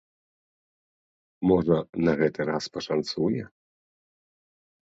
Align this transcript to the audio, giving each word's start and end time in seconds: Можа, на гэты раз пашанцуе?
Можа, 1.51 1.77
на 2.09 2.15
гэты 2.21 2.41
раз 2.51 2.63
пашанцуе? 2.79 3.43